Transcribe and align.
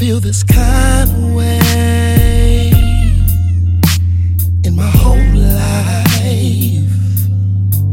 feel 0.00 0.18
this 0.18 0.42
kind 0.42 1.10
of 1.10 1.34
way 1.34 2.70
in 4.64 4.74
my 4.74 4.90
whole 5.02 5.34
life, 5.36 6.88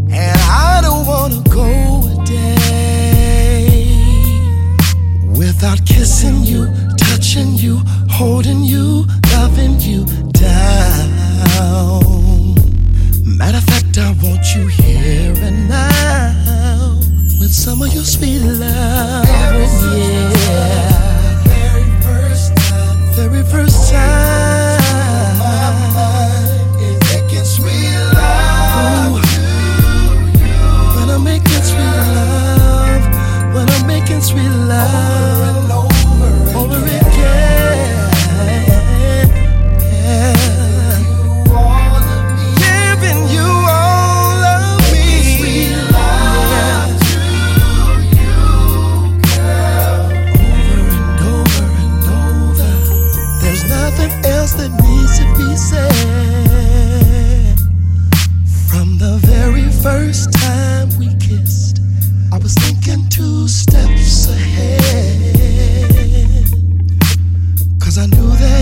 and 0.10 0.40
I 0.40 0.80
don't 0.82 1.06
wanna 1.06 1.42
go 1.50 1.68
a 2.14 2.16
day 2.26 3.82
without 5.38 5.86
kissing 5.86 6.44
you, 6.44 6.72
touching 6.96 7.56
you, 7.56 7.82
holding 8.10 8.64
you, 8.64 9.06
loving 9.34 9.78
you 9.82 10.06
down. 10.32 11.46
Matter 13.26 13.58
of 13.58 13.66
fact, 13.66 13.98
I 13.98 14.12
want 14.24 14.46
you 14.56 14.66
here 14.68 15.34
and 15.48 15.68
now 15.68 17.00
with 17.42 17.54
some 17.54 17.82
of 17.82 17.94
your 17.94 18.06
sweet 18.06 18.40
love. 18.40 18.97
relax. 34.34 35.07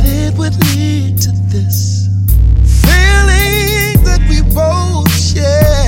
it 0.06 0.38
would 0.38 0.56
lead 0.76 1.18
to 1.22 1.32
this 1.50 2.08
feeling 2.86 4.04
that 4.04 4.22
we 4.30 4.42
both 4.54 5.12
share. 5.12 5.86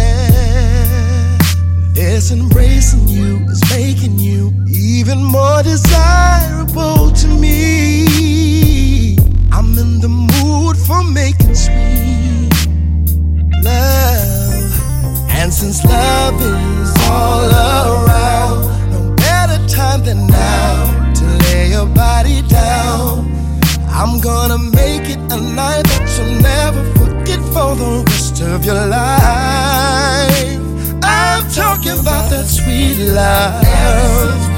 Embracing 2.29 3.07
you 3.07 3.37
is 3.47 3.61
making 3.69 4.19
you 4.19 4.51
even 4.67 5.23
more 5.23 5.63
desirable 5.63 7.11
to 7.11 7.27
me. 7.27 9.15
I'm 9.51 9.77
in 9.77 10.01
the 10.01 10.09
mood 10.09 10.75
for 10.77 11.03
making 11.03 11.55
sweet 11.55 12.49
love, 13.63 14.71
and 15.29 15.53
since 15.53 15.85
love 15.85 16.41
is 16.41 16.66
your 28.67 28.85
life. 28.85 30.59
I'm 31.01 31.49
talking 31.51 31.97
about 31.99 32.29
that 32.29 32.45
sweet 32.47 32.97
love. 33.13 34.56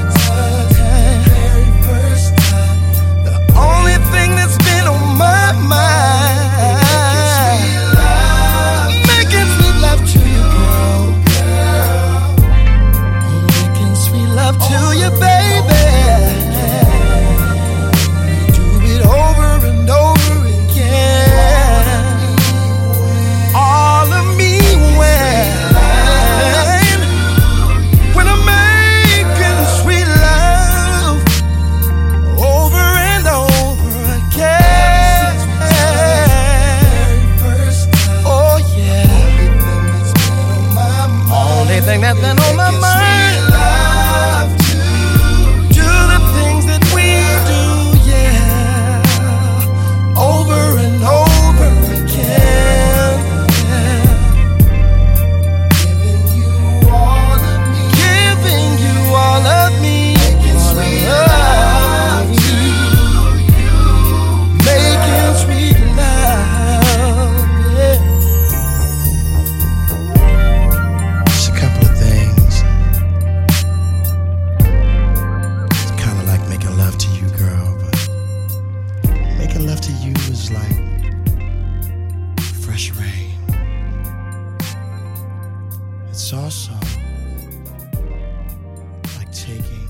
like 89.17 89.31
taking 89.31 89.88